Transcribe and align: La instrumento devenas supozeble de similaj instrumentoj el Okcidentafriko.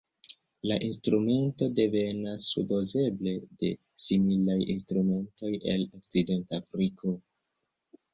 La 0.69 0.75
instrumento 0.85 1.65
devenas 1.79 2.47
supozeble 2.53 3.33
de 3.63 3.69
similaj 4.05 4.55
instrumentoj 4.75 5.53
el 5.75 5.85
Okcidentafriko. 5.99 7.15